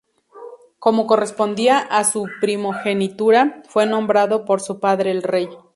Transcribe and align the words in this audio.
Como 0.79 1.05
correspondía 1.05 1.77
a 1.77 2.03
su 2.05 2.25
primogenitura, 2.39 3.61
fue 3.69 3.85
nombrado 3.85 4.45
por 4.45 4.59
su 4.59 4.79
padre 4.79 5.11
el 5.11 5.21
rey. 5.21 5.47